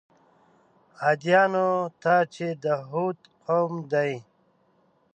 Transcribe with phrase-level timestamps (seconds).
[1.03, 1.69] عادیانو
[2.01, 4.11] ته چې د هود قوم دی.